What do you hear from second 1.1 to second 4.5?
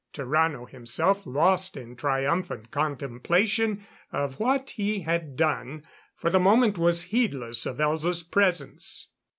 lost in triumphant contemplation of